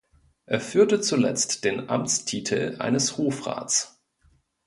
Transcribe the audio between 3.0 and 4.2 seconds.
Hofrats.